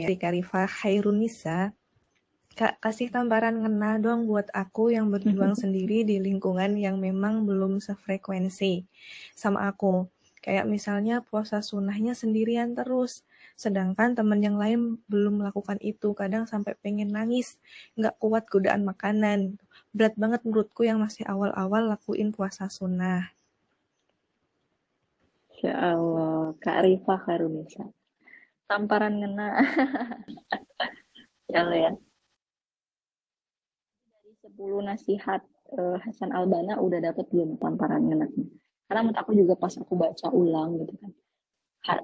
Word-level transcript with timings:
dari 0.00 0.16
Karifa 0.16 0.64
Khairunisa. 0.64 1.76
Kak, 2.56 2.82
kasih 2.82 3.08
tamparan 3.08 3.62
ngena 3.62 4.00
dong 4.00 4.24
buat 4.24 4.48
aku 4.52 4.92
yang 4.92 5.12
berjuang 5.12 5.54
sendiri 5.62 6.02
di 6.02 6.18
lingkungan 6.18 6.76
yang 6.76 6.96
memang 6.96 7.44
belum 7.44 7.78
sefrekuensi 7.78 8.84
sama 9.36 9.68
aku. 9.68 10.08
Kayak 10.40 10.72
misalnya 10.72 11.20
puasa 11.20 11.60
sunnahnya 11.60 12.16
sendirian 12.16 12.72
terus, 12.72 13.28
sedangkan 13.60 14.16
teman 14.16 14.40
yang 14.40 14.56
lain 14.56 14.96
belum 15.04 15.44
melakukan 15.44 15.76
itu. 15.84 16.16
Kadang 16.16 16.48
sampai 16.48 16.72
pengen 16.80 17.12
nangis, 17.12 17.60
nggak 18.00 18.16
kuat 18.16 18.48
godaan 18.48 18.88
makanan. 18.88 19.60
Berat 19.92 20.16
banget 20.16 20.40
menurutku 20.48 20.88
yang 20.88 20.96
masih 20.96 21.28
awal-awal 21.28 21.92
lakuin 21.92 22.32
puasa 22.32 22.72
sunnah. 22.72 23.36
Ya 25.60 25.76
Allah, 25.76 26.56
Kak 26.56 26.88
Rifa 26.88 27.20
Karunisa. 27.20 27.84
Tamparan 28.70 29.18
ngena. 29.18 29.58
ya 31.50 31.66
Allah 31.66 31.78
ya. 31.90 31.92
10 34.46 34.86
nasihat 34.86 35.42
uh, 35.74 35.98
Hasan 35.98 36.30
Albana 36.30 36.78
udah 36.78 37.02
dapat 37.02 37.26
belum 37.34 37.58
tamparan 37.58 38.06
ngenaknya 38.06 38.46
karena 38.90 39.06
menurut 39.06 39.20
aku 39.22 39.32
juga 39.38 39.54
pas 39.54 39.70
aku 39.78 39.94
baca 39.94 40.26
ulang 40.34 40.82
gitu 40.82 40.94
kan 40.98 41.12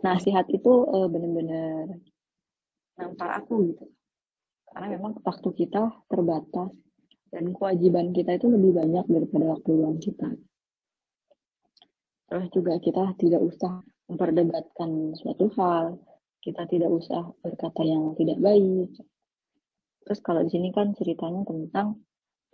nasihat 0.06 0.46
itu 0.54 0.70
uh, 0.70 1.10
bener-bener 1.10 1.98
nampar 2.94 3.42
aku 3.42 3.74
gitu 3.74 3.90
karena 4.70 4.86
memang 4.94 5.18
waktu 5.18 5.48
kita 5.50 5.82
terbatas 6.06 6.70
dan 7.34 7.44
kewajiban 7.50 8.14
kita 8.14 8.38
itu 8.38 8.46
lebih 8.46 8.78
banyak 8.78 9.04
daripada 9.10 9.44
waktu 9.58 9.70
luang 9.74 9.98
kita 9.98 10.30
terus 12.30 12.46
juga 12.54 12.78
kita 12.78 13.18
tidak 13.18 13.42
usah 13.42 13.82
memperdebatkan 14.06 15.18
suatu 15.18 15.50
hal 15.58 15.98
kita 16.46 16.62
tidak 16.70 16.90
usah 16.94 17.26
berkata 17.42 17.82
yang 17.82 18.14
tidak 18.14 18.38
baik. 18.38 18.94
Terus 20.06 20.22
kalau 20.22 20.46
di 20.46 20.54
sini 20.54 20.70
kan 20.70 20.94
ceritanya 20.94 21.42
tentang 21.42 21.98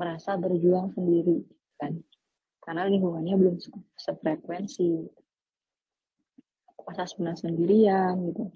merasa 0.00 0.41
berjuang 0.41 0.97
sendiri 0.97 1.44
kan? 1.77 2.00
Karena 2.64 2.89
lingkungannya 2.89 3.36
belum 3.36 3.61
sefrekuensi. 4.00 5.12
Puasa 6.80 7.05
sunnah 7.05 7.36
sendirian 7.36 8.33
gitu. 8.33 8.48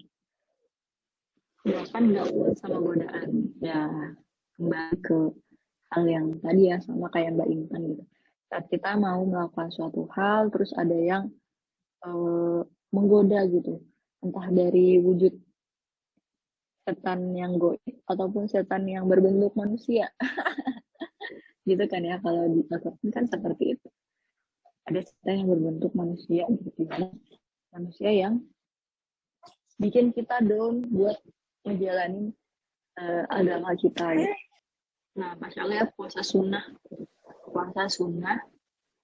Bahkan 1.69 2.03
nggak 2.09 2.27
sama 2.57 2.81
godaan 2.81 3.53
ya 3.61 3.85
kembali 4.57 4.97
ke 5.05 5.17
hal 5.93 6.03
yang 6.09 6.27
tadi 6.41 6.73
ya 6.73 6.81
sama 6.81 7.13
kayak 7.13 7.37
Mbak 7.37 7.47
Intan 7.53 7.81
gitu. 7.93 8.03
Saat 8.49 8.65
kita 8.73 8.97
mau 8.97 9.21
melakukan 9.21 9.69
suatu 9.69 10.09
hal 10.17 10.49
terus 10.49 10.73
ada 10.73 10.97
yang 10.97 11.29
uh, 12.01 12.65
menggoda 12.89 13.45
gitu 13.47 13.85
entah 14.23 14.47
dari 14.49 14.97
wujud 14.97 15.33
setan 16.87 17.35
yang 17.35 17.59
goib 17.59 17.83
ataupun 18.07 18.47
setan 18.47 18.87
yang 18.87 19.05
berbentuk 19.05 19.51
manusia. 19.53 20.07
Gitu 21.67 21.83
kan 21.91 21.99
ya 21.99 22.15
kalau 22.23 22.47
di 22.47 22.63
Al-Quran 22.63 23.11
kan 23.11 23.27
seperti 23.27 23.75
itu. 23.75 23.87
Ada 24.87 25.03
cerita 25.03 25.35
yang 25.35 25.51
berbentuk 25.51 25.91
manusia 25.99 26.47
gitu 26.47 26.87
manusia 27.75 28.07
yang 28.07 28.39
bikin 29.75 30.15
kita 30.15 30.39
down 30.41 30.79
buat 30.87 31.19
ngejalanin 31.67 32.31
uh, 32.97 33.23
agama 33.27 33.75
kita 33.77 34.15
ya. 34.15 34.31
Nah, 35.17 35.33
masya 35.41 35.65
Allah 35.65 35.77
ya 35.81 35.87
puasa 35.91 36.21
sunnah, 36.21 36.61
puasa 37.49 37.89
sunnah 37.89 38.37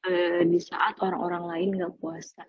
uh, 0.05 0.41
di 0.45 0.59
saat 0.61 0.97
orang-orang 1.01 1.43
lain 1.49 1.69
nggak 1.81 1.93
puasa, 1.97 2.45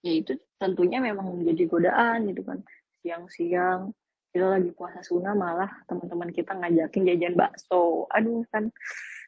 ya 0.00 0.12
itu 0.16 0.36
tentunya 0.56 0.98
memang 1.00 1.40
menjadi 1.40 1.64
godaan 1.68 2.28
gitu 2.32 2.42
kan. 2.44 2.60
Siang-siang 3.00 3.92
kita 4.30 4.46
lagi 4.46 4.70
puasa 4.76 5.02
sunnah 5.02 5.34
malah 5.34 5.70
teman-teman 5.90 6.30
kita 6.30 6.54
ngajakin 6.54 7.02
jajan 7.02 7.34
bakso, 7.34 8.06
aduh 8.14 8.46
kan 8.54 8.70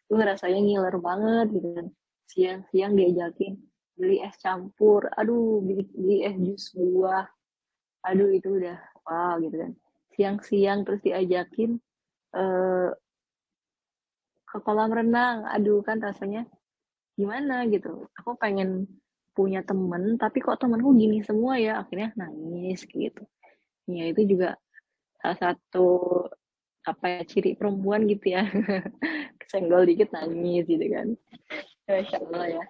itu 0.06 0.14
rasanya 0.14 0.60
ngiler 0.62 0.96
banget 1.00 1.46
gitu 1.56 1.68
kan. 1.74 1.86
Siang-siang 2.30 2.92
diajakin 2.96 3.58
beli 3.96 4.20
es 4.24 4.36
campur. 4.40 5.08
Aduh 5.16 5.60
beli, 5.64 5.84
beli 5.92 6.16
es 6.24 6.36
jus 6.36 6.64
buah. 6.76 7.26
Aduh 8.08 8.30
itu 8.32 8.60
udah 8.60 8.78
wow 9.04 9.36
gitu 9.40 9.56
kan. 9.56 9.72
Siang-siang 10.12 10.84
terus 10.84 11.00
diajakin 11.00 11.80
uh, 12.36 12.90
ke 14.48 14.58
kolam 14.60 14.92
renang. 14.92 15.48
Aduh 15.48 15.80
kan 15.80 16.00
rasanya 16.00 16.44
gimana 17.16 17.64
gitu. 17.68 18.08
Aku 18.20 18.36
pengen 18.36 18.88
punya 19.32 19.64
temen 19.64 20.20
tapi 20.20 20.44
kok 20.44 20.60
temenku 20.60 20.92
gini 20.92 21.24
semua 21.24 21.56
ya 21.56 21.80
akhirnya 21.80 22.12
nangis 22.16 22.84
gitu. 22.84 23.24
Ya 23.88 24.08
itu 24.12 24.22
juga 24.28 24.60
salah 25.18 25.38
satu 25.40 25.88
apa 26.82 27.04
ya 27.06 27.22
ciri 27.24 27.56
perempuan 27.56 28.04
gitu 28.06 28.36
ya. 28.36 28.44
Kesenggol 29.40 29.88
dikit 29.88 30.12
nangis 30.12 30.68
gitu 30.68 30.86
kan. 30.92 31.08
Masya 31.88 32.16
Allah 32.28 32.46
ya. 32.60 32.64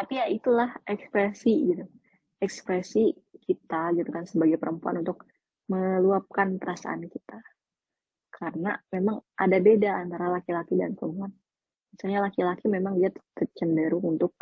Tapi 0.00 0.12
ya 0.16 0.26
itulah 0.32 0.70
ekspresi 0.88 1.54
gitu. 1.74 1.84
Ekspresi 2.40 3.12
kita 3.44 3.92
gitu 4.00 4.08
kan 4.08 4.24
sebagai 4.24 4.56
perempuan 4.56 5.04
untuk 5.04 5.28
meluapkan 5.68 6.56
perasaan 6.56 7.04
kita. 7.04 7.38
Karena 8.32 8.72
memang 8.88 9.20
ada 9.36 9.58
beda 9.60 10.00
antara 10.00 10.32
laki-laki 10.32 10.80
dan 10.80 10.96
perempuan. 10.96 11.30
Misalnya 11.92 12.30
laki-laki 12.30 12.64
memang 12.70 12.96
dia 12.96 13.12
cenderung 13.58 14.16
untuk 14.16 14.32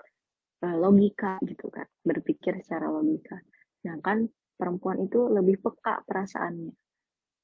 uh, 0.64 0.76
logika 0.78 1.38
gitu 1.46 1.70
kan 1.70 1.86
berpikir 2.02 2.58
secara 2.62 2.90
logika. 2.90 3.38
Sedangkan 3.82 4.26
perempuan 4.58 4.98
itu 5.06 5.30
lebih 5.30 5.62
peka 5.62 6.02
perasaannya. 6.02 6.74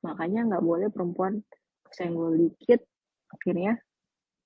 Makanya 0.05 0.41
nggak 0.51 0.65
boleh 0.65 0.89
perempuan 0.91 1.41
kesenggol 1.87 2.35
dikit 2.35 2.83
akhirnya 3.31 3.79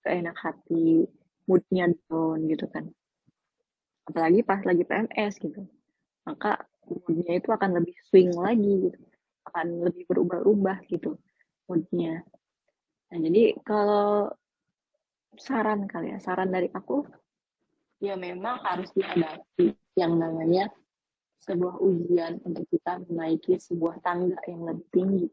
keenak 0.04 0.36
hati 0.38 1.08
moodnya 1.48 1.90
down 2.06 2.44
gitu 2.46 2.68
kan. 2.68 2.86
Apalagi 4.08 4.40
pas 4.44 4.60
lagi 4.64 4.84
PMS 4.84 5.34
gitu. 5.40 5.64
Maka 6.28 6.60
moodnya 6.84 7.40
itu 7.40 7.48
akan 7.48 7.70
lebih 7.80 7.96
swing 8.08 8.32
lagi 8.36 8.92
gitu. 8.92 9.00
Akan 9.48 9.80
lebih 9.80 10.04
berubah-ubah 10.04 10.84
gitu 10.92 11.16
moodnya. 11.68 12.24
Nah 13.08 13.18
jadi 13.24 13.56
kalau 13.64 14.28
saran 15.38 15.86
kali 15.88 16.12
ya 16.12 16.18
saran 16.20 16.50
dari 16.50 16.68
aku 16.72 17.04
ya 17.98 18.14
memang 18.14 18.62
harus 18.62 18.90
dihadapi 18.94 19.74
yang 19.98 20.14
namanya 20.18 20.70
sebuah 21.42 21.78
ujian 21.78 22.42
untuk 22.42 22.66
kita 22.70 23.02
menaiki 23.06 23.58
sebuah 23.58 24.02
tangga 24.02 24.38
yang 24.46 24.66
lebih 24.66 24.86
tinggi. 24.90 25.26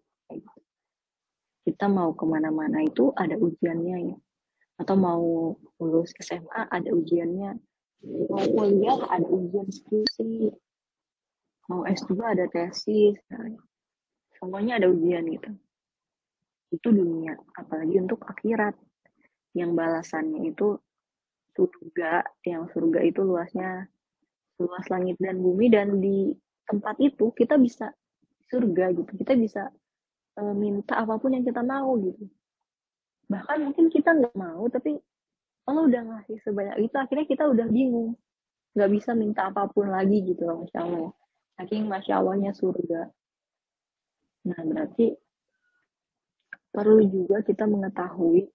Kita 1.65 1.89
mau 1.89 2.13
ke 2.13 2.25
mana-mana 2.29 2.85
itu 2.85 3.09
ada 3.17 3.33
ujiannya 3.37 4.13
ya. 4.13 4.17
Atau 4.77 4.95
mau 4.99 5.55
lulus 5.81 6.13
SMA 6.21 6.69
ada 6.69 6.89
ujiannya. 6.93 7.57
Mau 8.05 8.45
kuliah 8.53 9.01
ada 9.09 9.25
ujian 9.25 9.65
skripsi. 9.73 10.53
Mau 11.73 11.81
S2 11.89 12.13
ada 12.21 12.45
tesis. 12.45 13.17
Nah, 13.33 13.57
semuanya 14.37 14.77
ada 14.77 14.93
ujian 14.93 15.25
gitu. 15.25 15.49
Itu 16.69 16.93
dunia. 16.93 17.33
Apalagi 17.57 17.97
untuk 17.97 18.21
akhirat. 18.29 18.77
Yang 19.57 19.71
balasannya 19.73 20.53
itu 20.53 20.77
surga. 21.55 22.21
Yang 22.43 22.63
surga 22.75 22.99
itu 23.07 23.21
luasnya 23.23 23.87
luas 24.59 24.85
langit 24.91 25.15
dan 25.19 25.39
bumi 25.39 25.67
dan 25.71 25.99
di 25.99 26.31
tempat 26.67 26.99
itu 26.99 27.31
kita 27.31 27.55
bisa 27.55 27.91
surga 28.51 28.91
gitu. 28.93 29.11
Kita 29.15 29.33
bisa 29.39 29.71
uh, 30.37 30.55
minta 30.55 30.99
apa 30.99 31.15
pun 31.17 31.33
yang 31.33 31.47
kita 31.47 31.63
mau 31.63 31.95
gitu. 31.99 32.27
Bahkan 33.31 33.57
mungkin 33.71 33.89
kita 33.89 34.13
nggak 34.13 34.35
mau 34.37 34.67
tapi 34.69 34.99
Allah 35.65 35.83
udah 35.89 36.01
ngasih 36.13 36.37
sebanyak 36.45 36.77
itu 36.85 36.95
akhirnya 36.95 37.25
kita 37.25 37.43
udah 37.49 37.67
bingung. 37.71 38.13
Nggak 38.75 38.91
bisa 38.91 39.11
minta 39.17 39.49
apa 39.49 39.65
pun 39.71 39.89
lagi 39.89 40.21
gitu 40.21 40.45
loh 40.45 40.61
masya 40.61 40.79
Allah. 40.83 41.11
Saking 41.55 41.87
masya 41.87 42.13
Allahnya 42.21 42.51
surga. 42.53 43.01
Nah 44.45 44.61
berarti 44.61 45.15
perlu 46.75 47.07
juga 47.07 47.39
kita 47.39 47.63
mengetahui 47.65 48.51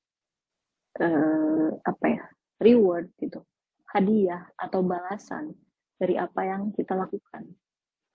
uh, 1.00 1.72
apa 1.80 2.06
ya 2.06 2.24
reward 2.60 3.10
gitu 3.18 3.42
hadiah 3.90 4.46
atau 4.54 4.84
balasan 4.84 5.56
dari 5.96 6.14
apa 6.20 6.46
yang 6.46 6.70
kita 6.76 6.94
lakukan 6.94 7.48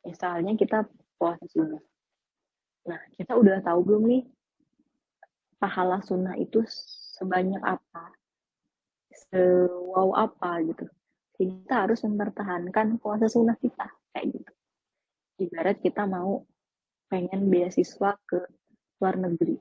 misalnya 0.05 0.53
kita 0.55 0.87
puasa 1.19 1.43
sunnah 1.49 1.81
Nah, 2.85 3.01
kita 3.17 3.33
udah 3.33 3.65
tahu 3.65 3.79
belum 3.81 4.03
nih 4.05 4.23
pahala 5.57 6.05
sunnah 6.05 6.37
itu 6.37 6.61
sebanyak 7.17 7.61
apa, 7.65 8.13
sewow 9.09 10.13
apa 10.13 10.61
gitu. 10.61 10.85
Kita 11.35 11.89
harus 11.89 12.05
mempertahankan 12.05 13.01
puasa 13.01 13.25
sunnah 13.25 13.57
kita 13.57 13.89
kayak 14.13 14.37
gitu. 14.37 14.53
Ibarat 15.49 15.77
kita 15.81 16.05
mau 16.05 16.45
pengen 17.09 17.49
beasiswa 17.49 18.15
ke 18.23 18.39
luar 19.01 19.17
negeri. 19.17 19.57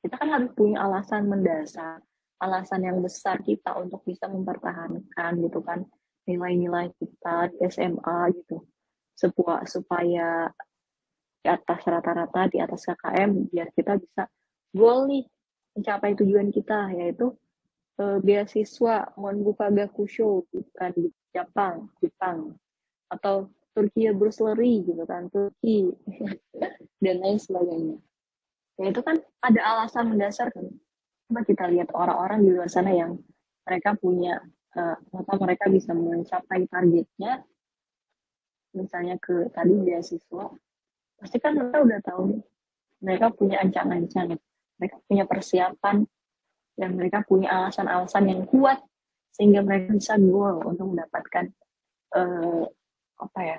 Kita 0.00 0.16
kan 0.16 0.28
harus 0.32 0.50
punya 0.56 0.82
alasan 0.82 1.28
mendasar, 1.28 2.00
alasan 2.36 2.84
yang 2.84 2.98
besar 3.00 3.40
kita 3.40 3.72
untuk 3.80 4.04
bisa 4.04 4.28
mempertahankan 4.28 5.32
gitu 5.40 5.60
kan 5.64 5.88
nilai-nilai 6.28 6.92
kita 7.00 7.48
di 7.54 7.56
SMA 7.70 8.18
gitu. 8.36 8.66
Sebuah 9.16 9.64
supaya 9.64 10.50
di 11.40 11.48
atas 11.48 11.80
rata-rata 11.86 12.50
di 12.50 12.58
atas 12.60 12.84
KKM 12.84 13.48
biar 13.48 13.70
kita 13.72 13.96
bisa 13.96 14.26
goal 14.74 15.08
nih 15.08 15.24
mencapai 15.78 16.12
tujuan 16.18 16.50
kita 16.52 16.92
yaitu 16.98 17.32
uh, 18.02 18.18
beasiswa 18.20 19.14
Monbuka 19.16 19.70
Gakusho 19.72 20.44
bukan 20.50 20.90
di 20.92 21.08
Jepang 21.32 21.88
Jepang. 22.02 22.58
Atau 23.08 23.54
Turki 23.72 24.08
Bursary 24.12 24.84
gitu 24.84 25.04
kan 25.08 25.32
Turki 25.32 25.88
dan 27.04 27.16
lain 27.22 27.38
sebagainya. 27.40 27.96
Ya 28.76 28.92
itu 28.92 29.00
kan 29.00 29.16
ada 29.40 29.60
alasan 29.64 30.12
mendasar 30.12 30.52
kan 30.52 30.68
coba 31.26 31.40
kita 31.42 31.64
lihat 31.70 31.90
orang-orang 31.92 32.46
di 32.46 32.50
luar 32.54 32.70
sana 32.70 32.94
yang 32.94 33.18
mereka 33.66 33.98
punya 33.98 34.38
uh, 34.78 34.96
mereka 35.42 35.66
bisa 35.66 35.90
mencapai 35.90 36.70
targetnya. 36.70 37.42
Misalnya 38.76 39.16
ke 39.18 39.50
tadi 39.50 39.72
beasiswa. 39.72 40.52
Pasti 41.16 41.36
kan 41.40 41.56
mereka 41.56 41.80
udah 41.82 41.98
tahu 42.04 42.22
nih 42.30 42.42
mereka 43.00 43.28
punya 43.32 43.60
ancang-ancang 43.60 44.36
mereka 44.76 44.96
punya 45.08 45.24
persiapan 45.24 46.04
dan 46.76 46.90
mereka 46.92 47.24
punya 47.24 47.48
alasan-alasan 47.48 48.24
yang 48.28 48.42
kuat 48.44 48.80
sehingga 49.32 49.64
mereka 49.64 49.96
bisa 49.96 50.16
goal 50.20 50.64
untuk 50.64 50.92
mendapatkan 50.92 51.48
uh, 52.16 52.64
apa 53.16 53.40
ya 53.40 53.58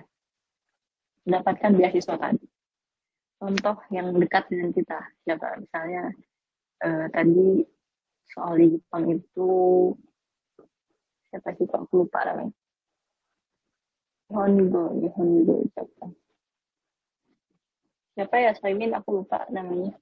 mendapatkan 1.25 1.71
beasiswa 1.73 2.15
tadi. 2.17 2.45
Contoh 3.37 3.77
yang 3.93 4.13
dekat 4.17 4.49
dengan 4.49 4.73
kita 4.73 4.97
siapa? 5.25 5.61
Misalnya 5.61 6.13
uh, 6.83 7.05
tadi 7.09 7.63
soal 8.27 8.59
di 8.59 8.77
Jepang 8.77 9.05
itu 9.09 9.49
siapa 11.31 11.53
sih 11.55 11.65
kok 11.65 11.87
aku 11.87 12.05
lupa 12.05 12.23
namanya? 12.27 12.53
Hongo 14.27 14.91
ya 14.99 15.09
Hongo 15.15 15.63
siapa? 15.71 16.05
Siapa 18.17 18.35
ya 18.41 18.51
Saimin 18.57 18.91
aku 18.97 19.23
lupa 19.23 19.45
namanya. 19.53 19.95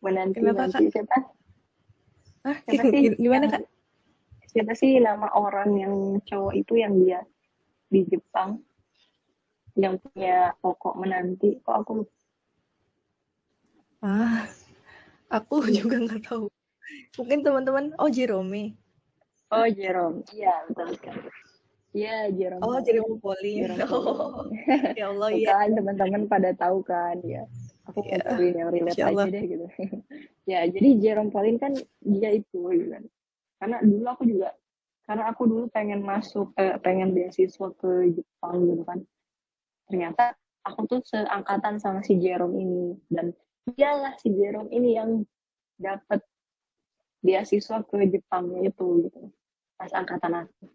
Menanti 0.00 0.40
Kenapa, 0.40 0.68
nanti 0.68 0.88
siapa? 0.88 1.16
Ah, 2.40 2.56
siapa 2.64 2.88
sih 2.88 3.02
gimana 3.20 3.52
kak? 3.52 3.64
siapa 4.50 4.72
sih 4.74 4.98
nama 4.98 5.30
orang 5.36 5.70
yang 5.78 5.94
cowok 6.26 6.54
itu 6.56 6.74
yang 6.80 6.96
dia 6.98 7.20
di 7.92 8.02
Jepang? 8.08 8.58
Yang 9.78 10.02
punya 10.02 10.56
pokok 10.58 10.94
menanti? 10.98 11.60
Kok 11.62 11.76
aku 11.84 11.90
lupa? 12.02 12.14
Ah, 14.00 14.48
aku 15.30 15.54
juga 15.78 15.96
nggak 16.02 16.22
tahu. 16.26 16.46
Mungkin 17.18 17.40
teman-teman, 17.46 17.84
oh 18.02 18.10
Jerome. 18.10 18.74
oh 19.50 19.66
Jerome. 19.70 20.22
Iya 20.34 20.54
betul 20.70 20.88
sekali. 20.98 21.22
Iya 21.90 22.30
Jerome. 22.34 22.62
Oh 22.62 22.78
Jerome 22.82 23.16
Pauline. 23.18 23.66
Jerome 23.74 23.82
Oh, 23.90 24.46
ya 24.98 25.10
Allah 25.10 25.30
ya. 25.34 25.46
kan 25.54 25.68
teman-teman 25.74 26.22
pada 26.30 26.50
tahu 26.54 26.82
kan 26.86 27.18
ya. 27.26 27.46
Aku 27.90 28.06
cari 28.06 28.54
yang 28.54 28.70
relate 28.70 28.98
aja 29.02 29.24
deh 29.26 29.44
gitu. 29.46 29.66
Ya 30.50 30.66
jadi 30.66 30.98
Jerome 30.98 31.30
Pauline 31.30 31.58
kan 31.62 31.74
dia 32.02 32.30
itu 32.34 32.58
gitu 32.74 32.90
kan. 32.90 33.04
Karena 33.62 33.76
dulu 33.86 34.06
aku 34.06 34.22
juga 34.26 34.50
karena 35.06 35.30
aku 35.30 35.42
dulu 35.46 35.64
pengen 35.70 36.02
masuk 36.06 36.54
eh, 36.58 36.74
pengen 36.82 37.14
beasiswa 37.14 37.70
ke 37.78 38.14
Jepang 38.14 38.56
gitu 38.66 38.82
kan. 38.86 38.98
Ternyata 39.90 40.34
aku 40.62 40.86
tuh 40.86 41.00
seangkatan 41.06 41.78
sama 41.78 42.02
si 42.02 42.18
Jerome 42.18 42.54
ini. 42.58 42.98
Dan 43.10 43.30
dialah 43.80 44.12
si 44.20 44.28
Jerome 44.36 44.68
ini 44.76 44.92
yang 44.92 45.24
dapat 45.80 46.20
beasiswa 47.24 47.80
ke 47.88 47.96
Jepangnya 48.12 48.68
itu 48.68 49.08
gitu. 49.08 49.32
Pas 49.80 49.88
angkatan 49.96 50.44
aku. 50.44 50.68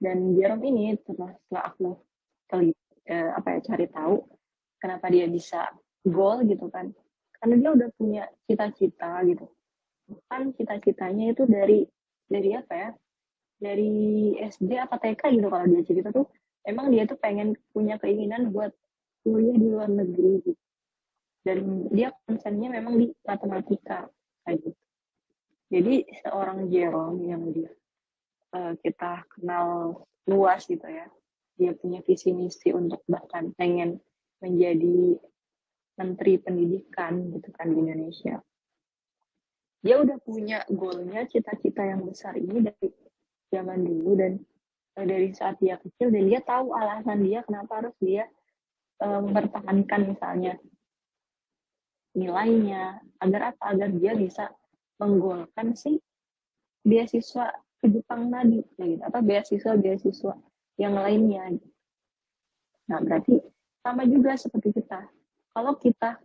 Dan 0.00 0.32
Jerome 0.32 0.64
ini 0.64 0.96
setelah, 0.96 1.36
setelah 1.44 1.64
aku 1.68 1.92
telit, 2.48 2.76
eh, 3.04 3.28
apa 3.36 3.52
ya 3.52 3.58
cari 3.68 3.86
tahu 3.92 4.16
kenapa 4.80 5.12
dia 5.12 5.28
bisa 5.28 5.68
goal 6.08 6.40
gitu 6.48 6.72
kan. 6.72 6.88
Karena 7.36 7.54
dia 7.60 7.70
udah 7.76 7.88
punya 8.00 8.24
cita-cita 8.48 9.20
gitu. 9.28 9.44
Kan 10.24 10.56
cita-citanya 10.56 11.36
itu 11.36 11.44
dari 11.44 11.84
dari 12.24 12.56
apa 12.56 12.72
ya 12.72 12.90
dari 13.60 13.92
SD 14.40 14.72
apa 14.80 14.96
TK 14.96 15.36
gitu 15.36 15.52
kalau 15.52 15.68
dia 15.68 15.84
cerita 15.84 16.08
tuh. 16.08 16.24
Emang 16.64 16.88
dia 16.88 17.04
tuh 17.04 17.20
pengen 17.20 17.52
punya 17.76 18.00
keinginan 18.00 18.48
buat 18.56 18.72
kuliah 19.20 19.56
di 19.56 19.68
luar 19.68 19.88
negeri 19.92 20.48
gitu 20.48 20.60
dan 21.46 21.88
dia 21.88 22.12
konsennya 22.28 22.68
memang 22.80 23.00
di 23.00 23.06
matematika 23.24 24.08
kayak 24.44 24.60
gitu. 24.60 24.80
Jadi 25.70 25.94
seorang 26.26 26.66
Jerome 26.68 27.22
yang 27.24 27.42
dia 27.54 27.70
eh, 28.56 28.74
kita 28.82 29.24
kenal 29.32 29.96
luas 30.28 30.66
gitu 30.68 30.84
ya 30.84 31.06
dia 31.60 31.76
punya 31.76 32.00
visi 32.00 32.32
misi 32.32 32.72
untuk 32.72 33.04
bahkan 33.04 33.52
pengen 33.52 34.00
menjadi 34.40 35.20
menteri 36.00 36.40
pendidikan 36.40 37.28
gitu 37.36 37.52
kan 37.52 37.68
di 37.68 37.76
Indonesia. 37.76 38.40
Dia 39.84 40.00
udah 40.00 40.16
punya 40.24 40.64
goalnya 40.72 41.28
cita-cita 41.28 41.84
yang 41.84 42.08
besar 42.08 42.40
ini 42.40 42.64
dari 42.64 42.88
zaman 43.52 43.84
dulu 43.84 44.16
dan 44.16 44.40
eh, 44.96 45.04
dari 45.04 45.28
saat 45.36 45.60
dia 45.60 45.76
kecil 45.76 46.08
dan 46.08 46.24
dia 46.24 46.40
tahu 46.40 46.72
alasan 46.72 47.20
dia 47.20 47.44
kenapa 47.44 47.84
harus 47.84 47.96
dia 48.00 48.24
eh, 49.04 49.20
mempertahankan 49.20 50.16
misalnya 50.16 50.56
nilainya 52.14 53.00
agar 53.22 53.54
apa? 53.54 53.74
Agar 53.74 53.88
dia 53.94 54.12
bisa 54.16 54.50
menggolkan 55.00 55.72
si 55.78 55.98
beasiswa 56.84 57.54
ke 57.80 57.86
Jepang 57.88 58.28
tadi 58.28 58.60
gitu. 58.60 59.00
Atau 59.04 59.20
beasiswa 59.24 59.72
beasiswa 59.76 60.34
yang 60.80 60.96
lainnya. 60.96 61.56
Nah 62.90 62.98
berarti 63.00 63.38
sama 63.80 64.04
juga 64.04 64.36
seperti 64.36 64.76
kita. 64.76 65.08
Kalau 65.50 65.74
kita 65.78 66.20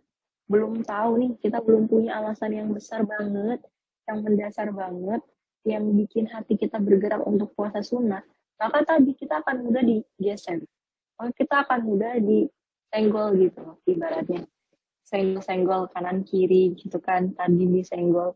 belum 0.46 0.86
tahu 0.86 1.10
nih 1.18 1.32
kita 1.42 1.58
belum 1.58 1.90
punya 1.90 2.22
alasan 2.22 2.54
yang 2.54 2.70
besar 2.70 3.02
banget 3.02 3.58
yang 4.06 4.22
mendasar 4.22 4.70
banget 4.70 5.18
yang 5.66 5.82
bikin 5.90 6.30
hati 6.30 6.54
kita 6.54 6.78
bergerak 6.78 7.18
untuk 7.26 7.50
puasa 7.58 7.82
sunnah 7.82 8.22
maka 8.56 8.86
tadi 8.86 9.12
kita 9.12 9.44
akan 9.44 9.68
mudah 9.68 9.82
digeser. 9.84 10.64
Maka 11.18 11.30
kita 11.36 11.66
akan 11.66 11.80
mudah 11.82 12.14
disenggol 12.22 13.36
gitu 13.36 13.64
ibaratnya 13.88 14.46
senggol-senggol 15.06 15.86
kanan 15.94 16.26
kiri 16.26 16.74
gitu 16.74 16.98
kan. 16.98 17.30
Tadi 17.38 17.70
disenggol 17.70 18.34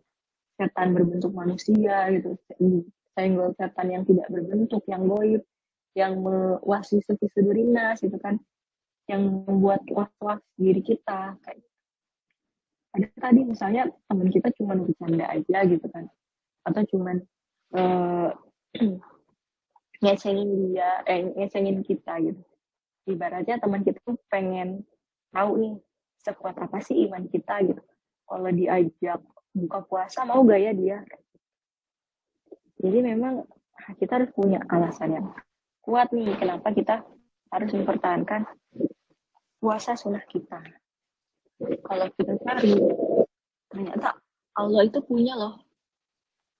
setan 0.54 0.94
berbentuk 0.94 1.34
manusia 1.34 2.06
gitu. 2.14 2.38
Senggol 3.18 3.50
setan 3.58 3.90
yang 3.90 4.06
tidak 4.06 4.30
berbentuk 4.30 4.86
yang 4.86 5.10
goib 5.10 5.42
yang 5.98 6.22
mewaswisi 6.22 7.18
sudurinas 7.34 7.98
gitu 7.98 8.14
kan. 8.22 8.38
Yang 9.10 9.42
membuat 9.50 9.82
was-was 9.90 10.38
diri 10.54 10.86
kita 10.86 11.34
kayak 11.42 11.66
ada 12.90 13.06
tadi 13.22 13.46
misalnya 13.46 13.86
teman 14.10 14.34
kita 14.34 14.50
cuma 14.58 14.74
bercanda 14.78 15.26
aja 15.30 15.58
gitu 15.66 15.86
kan. 15.90 16.06
Atau 16.66 16.82
cuman 16.94 17.22
ngecengin 20.02 20.50
dia 20.70 21.02
eh 21.06 21.34
ngecengin 21.34 21.82
kita 21.82 22.18
gitu. 22.22 22.42
Ibaratnya 23.10 23.58
teman 23.58 23.82
kita 23.82 23.98
tuh 24.06 24.14
pengen 24.30 24.86
tahu 25.34 25.58
nih 25.58 25.74
sekuat 26.20 26.56
apa 26.60 26.78
sih 26.84 27.08
iman 27.08 27.24
kita 27.26 27.64
gitu. 27.64 27.82
Kalau 28.28 28.50
diajak 28.52 29.20
buka 29.50 29.78
puasa 29.88 30.22
mau 30.28 30.44
gak 30.46 30.60
ya 30.60 30.72
dia? 30.76 30.98
Jadi 32.80 32.98
memang 33.04 33.44
kita 33.98 34.20
harus 34.20 34.30
punya 34.32 34.62
alasan 34.70 35.16
yang 35.16 35.26
kuat 35.84 36.12
nih 36.12 36.36
kenapa 36.36 36.70
kita 36.72 37.02
harus 37.50 37.70
mempertahankan 37.74 38.46
puasa 39.60 39.98
sunnah 39.98 40.24
kita. 40.24 40.64
Kalau 41.60 42.06
kita 42.16 42.32
cari 42.40 42.72
ternyata 43.68 44.16
Allah 44.56 44.82
itu 44.88 45.00
punya 45.04 45.36
loh. 45.36 45.60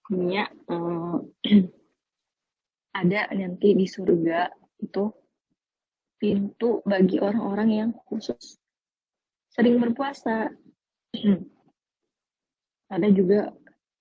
Punya 0.05 0.45
eh, 0.51 1.17
ada 3.01 3.21
nanti 3.33 3.73
di 3.73 3.87
surga 3.89 4.51
itu 4.85 5.09
pintu 6.21 6.85
bagi 6.85 7.17
orang-orang 7.17 7.69
yang 7.73 7.91
khusus 8.05 8.60
sering 9.51 9.77
berpuasa 9.83 10.51
ada 12.95 13.09
juga 13.11 13.51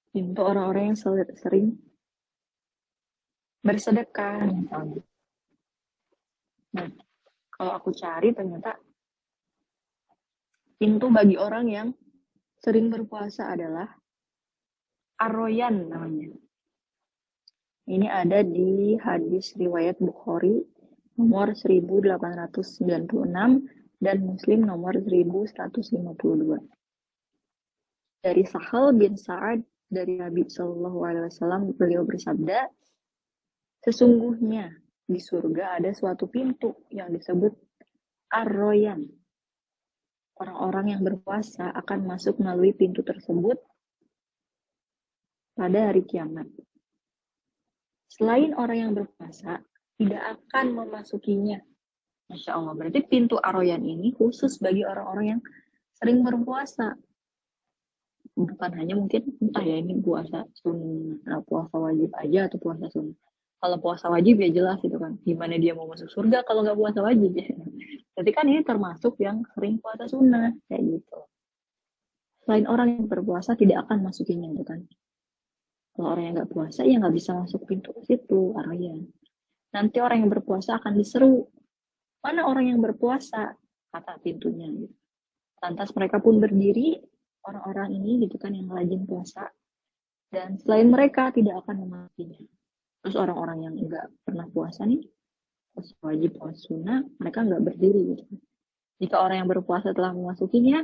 pintu 0.10 0.41
orang-orang 0.41 0.94
yang 0.94 1.00
sering 1.38 1.77
bersedekah. 3.62 4.50
Nah, 6.70 6.89
kalau 7.53 7.72
aku 7.75 7.94
cari 7.94 8.34
ternyata 8.34 8.77
pintu 10.79 11.12
bagi 11.12 11.36
orang 11.36 11.65
yang 11.68 11.88
sering 12.63 12.88
berpuasa 12.88 13.51
adalah 13.51 13.89
Aroyan 15.20 15.91
namanya. 15.91 16.32
Ini 17.89 18.08
ada 18.08 18.46
di 18.46 18.96
hadis 19.01 19.58
riwayat 19.58 19.98
Bukhari 20.00 20.62
nomor 21.20 21.51
1896 21.58 22.56
dan 24.00 24.24
Muslim 24.24 24.63
nomor 24.63 24.96
1152. 24.96 26.63
Dari 28.20 28.44
Sahal 28.48 28.96
bin 28.96 29.15
Sa'ad 29.20 29.63
dari 29.89 30.20
Nabi 30.20 30.48
Shallallahu 30.48 31.00
Alaihi 31.03 31.27
Wasallam 31.27 31.75
beliau 31.75 32.08
bersabda, 32.08 32.68
sesungguhnya 33.84 34.72
di 35.10 35.20
surga 35.20 35.82
ada 35.82 35.91
suatu 35.91 36.29
pintu 36.29 36.86
yang 36.94 37.12
disebut 37.12 37.51
Arroyan. 38.29 39.03
Orang-orang 40.39 40.96
yang 40.96 41.01
berpuasa 41.03 41.74
akan 41.75 42.00
masuk 42.08 42.39
melalui 42.39 42.72
pintu 42.72 43.03
tersebut 43.03 43.60
pada 45.58 45.91
hari 45.91 46.08
kiamat. 46.08 46.48
Selain 48.08 48.56
orang 48.56 48.77
yang 48.79 48.94
berpuasa, 48.96 49.60
tidak 50.00 50.24
akan 50.39 50.65
memasukinya. 50.79 51.60
Masya 52.29 52.51
Allah, 52.53 52.74
berarti 52.77 53.01
pintu 53.09 53.41
Arroyan 53.41 53.81
ini 53.81 54.13
khusus 54.13 54.62
bagi 54.62 54.86
orang-orang 54.86 55.25
yang 55.38 55.41
sering 55.98 56.21
berpuasa. 56.21 56.93
Bukan 58.38 58.71
hanya 58.77 58.95
mungkin 58.95 59.33
entah 59.41 59.65
ya 59.65 59.81
ini 59.81 59.98
puasa 60.00 60.45
sunnah, 60.53 61.41
puasa 61.43 61.75
wajib 61.75 62.13
aja 62.15 62.45
atau 62.45 62.62
puasa 62.62 62.86
sunnah. 62.93 63.17
Kalau 63.59 63.77
puasa 63.81 64.07
wajib 64.07 64.39
ya 64.39 64.50
jelas 64.53 64.79
itu 64.86 64.95
kan, 64.95 65.19
gimana 65.25 65.59
dia 65.59 65.75
mau 65.75 65.89
masuk 65.89 66.07
surga 66.07 66.48
kalau 66.48 66.63
nggak 66.63 66.79
puasa 66.79 67.03
wajib 67.03 67.33
ya. 67.41 67.51
Jadi 68.15 68.29
kan 68.31 68.45
ini 68.48 68.62
termasuk 68.63 69.19
yang 69.19 69.43
sering 69.57 69.81
puasa 69.83 70.07
sunnah 70.07 70.55
kayak 70.71 70.86
gitu. 70.86 71.19
Selain 72.45 72.65
orang 72.69 72.88
yang 72.95 73.05
berpuasa 73.12 73.57
tidak 73.59 73.89
akan 73.89 74.05
masukinya 74.07 74.48
itu 74.53 74.63
kan. 74.63 74.86
Kalau 75.98 76.15
orang 76.15 76.31
yang 76.31 76.33
nggak 76.39 76.51
puasa 76.53 76.88
ya 76.88 76.95
nggak 77.01 77.15
bisa 77.17 77.36
masuk 77.36 77.67
pintu 77.67 77.91
ke 77.91 78.01
situ, 78.07 78.55
Arroyan. 78.55 79.03
Nanti 79.75 79.98
orang 80.00 80.24
yang 80.24 80.31
berpuasa 80.31 80.79
akan 80.79 80.95
diseru. 80.95 81.43
Mana 82.20 82.48
orang 82.48 82.72
yang 82.72 82.80
berpuasa? 82.84 83.56
Kata 83.90 84.20
pintunya. 84.22 84.70
Gitu. 84.70 84.96
Lantas 85.60 85.92
mereka 85.96 86.24
pun 86.24 86.40
berdiri, 86.40 87.00
orang-orang 87.44 87.96
ini 87.96 88.28
gitu 88.28 88.40
kan 88.40 88.56
yang 88.56 88.70
rajin 88.72 89.04
puasa. 89.08 89.50
Dan 90.30 90.62
selain 90.62 90.88
mereka 90.88 91.34
tidak 91.34 91.66
akan 91.66 91.90
mematinya. 91.90 92.40
Terus 93.02 93.16
orang-orang 93.16 93.66
yang 93.66 93.76
enggak 93.80 94.12
pernah 94.22 94.46
puasa 94.52 94.86
nih, 94.86 95.02
puasa 95.74 95.94
wajib 96.04 96.38
puasa 96.38 96.60
sunnah, 96.60 97.02
mereka 97.18 97.42
enggak 97.42 97.64
berdiri 97.66 98.02
gitu. 98.14 98.24
Jika 99.00 99.16
orang 99.24 99.42
yang 99.42 99.50
berpuasa 99.50 99.96
telah 99.96 100.12
memasukinya, 100.12 100.84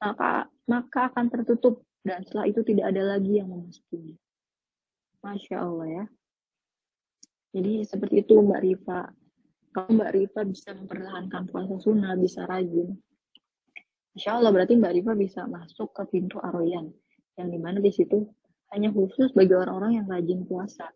maka 0.00 0.48
maka 0.64 1.12
akan 1.12 1.28
tertutup 1.28 1.84
dan 2.00 2.24
setelah 2.24 2.48
itu 2.48 2.64
tidak 2.64 2.88
ada 2.88 3.02
lagi 3.14 3.36
yang 3.36 3.52
memasukinya. 3.52 4.16
Masya 5.20 5.56
Allah 5.60 5.88
ya. 5.88 6.04
Jadi 7.52 7.84
seperti 7.84 8.24
itu 8.24 8.40
Mbak 8.40 8.60
Rifa. 8.64 9.00
Kalau 9.70 9.90
Mbak 9.94 10.10
Rifa 10.14 10.40
bisa 10.46 10.74
mempertahankan 10.74 11.46
puasa 11.46 11.78
sunnah, 11.78 12.18
bisa 12.18 12.42
rajin, 12.42 12.98
Insya 14.10 14.36
Allah 14.36 14.50
berarti 14.50 14.74
Mbak 14.74 14.92
Rifa 15.00 15.12
bisa 15.14 15.46
masuk 15.46 15.94
ke 15.94 16.02
pintu 16.10 16.42
Aroyan 16.42 16.90
yang 17.38 17.48
di 17.48 17.58
mana 17.62 17.78
di 17.78 17.94
situ 17.94 18.26
hanya 18.74 18.90
khusus 18.90 19.30
bagi 19.34 19.54
orang-orang 19.54 20.02
yang 20.02 20.06
rajin 20.10 20.42
puasa. 20.46 20.90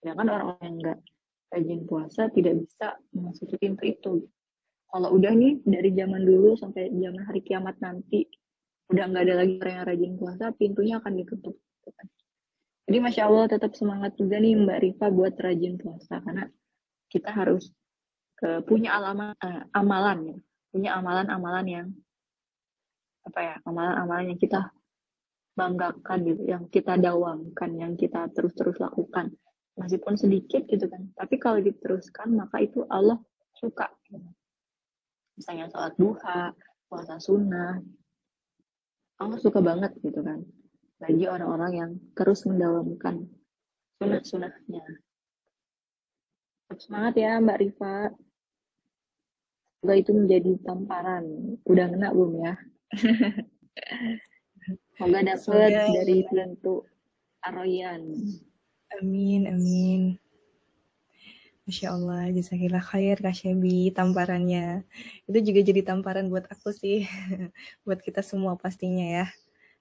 Ya 0.00 0.16
kan 0.16 0.28
orang-orang 0.28 0.64
yang 0.64 0.76
nggak 0.80 0.98
rajin 1.52 1.80
puasa 1.84 2.32
tidak 2.32 2.64
bisa 2.64 2.96
memasuki 3.12 3.56
pintu 3.60 3.82
itu. 3.84 4.12
Kalau 4.88 5.08
udah 5.12 5.32
nih 5.36 5.60
dari 5.68 5.90
zaman 5.92 6.22
dulu 6.24 6.56
sampai 6.56 6.88
zaman 6.92 7.22
hari 7.28 7.40
kiamat 7.44 7.76
nanti 7.84 8.24
udah 8.88 9.04
nggak 9.04 9.22
ada 9.28 9.34
lagi 9.44 9.54
orang 9.60 9.74
yang 9.76 9.86
rajin 9.88 10.12
puasa, 10.16 10.44
pintunya 10.56 10.94
akan 11.00 11.12
ditutup. 11.20 11.56
Jadi 12.84 12.98
masya 13.00 13.28
Allah 13.28 13.48
tetap 13.48 13.72
semangat 13.76 14.16
juga 14.16 14.40
nih 14.40 14.60
Mbak 14.60 14.78
Rifa 14.80 15.06
buat 15.12 15.36
rajin 15.40 15.76
puasa 15.80 16.20
karena 16.20 16.48
kita 17.14 17.30
harus 17.30 17.70
ke, 18.34 18.66
punya 18.66 18.98
alaman, 18.98 19.30
uh, 19.38 19.62
amalan 19.70 20.18
ya, 20.34 20.36
punya 20.74 20.90
amalan-amalan 20.98 21.66
yang 21.70 21.86
apa 23.24 23.40
ya 23.40 23.54
amalan-amalan 23.62 24.34
yang 24.34 24.40
kita 24.42 24.60
banggakan 25.54 26.18
gitu, 26.26 26.42
yang 26.50 26.66
kita 26.66 26.98
dawamkan, 26.98 27.70
yang 27.78 27.94
kita 27.94 28.26
terus-terus 28.34 28.82
lakukan, 28.82 29.30
meskipun 29.78 30.18
sedikit 30.18 30.66
gitu 30.66 30.90
kan. 30.90 31.14
Tapi 31.14 31.38
kalau 31.38 31.62
diteruskan 31.62 32.34
maka 32.34 32.58
itu 32.58 32.82
Allah 32.90 33.22
suka. 33.54 33.86
Misalnya 35.38 35.70
sholat 35.70 35.94
duha, 35.94 36.50
puasa 36.90 37.22
sunnah, 37.22 37.78
Allah 39.22 39.38
suka 39.38 39.62
banget 39.62 39.94
gitu 40.02 40.20
kan. 40.26 40.42
Bagi 40.98 41.30
orang-orang 41.30 41.72
yang 41.74 41.90
terus 42.18 42.46
mendawamkan 42.50 43.30
Semangat 46.72 47.14
ya 47.20 47.38
Mbak 47.38 47.58
Rifa. 47.60 47.96
Semoga 49.84 49.94
itu 50.00 50.12
menjadi 50.16 50.52
tamparan. 50.64 51.24
Udah 51.68 51.86
kena 51.92 52.08
belum 52.16 52.32
ya? 52.40 52.54
Semoga 54.96 55.20
dapat 55.20 55.70
dari 55.92 56.24
pintu 56.24 56.88
Aroyan. 57.44 58.02
Amin, 58.96 59.44
amin. 59.44 60.02
Masya 61.64 61.96
Allah, 61.96 62.28
jasakillah 62.32 62.80
khair 62.80 63.16
Kak 63.20 63.36
Shebi 63.36 63.88
tamparannya. 63.92 64.84
Itu 65.24 65.40
juga 65.40 65.60
jadi 65.64 65.80
tamparan 65.80 66.28
buat 66.28 66.48
aku 66.48 66.72
sih. 66.72 67.04
buat 67.88 68.00
kita 68.00 68.20
semua 68.20 68.56
pastinya 68.56 69.04
ya. 69.04 69.26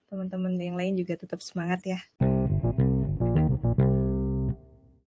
Teman-teman 0.08 0.56
yang 0.60 0.76
lain 0.80 0.96
juga 1.00 1.20
tetap 1.20 1.40
semangat 1.40 1.84
ya. 1.84 2.00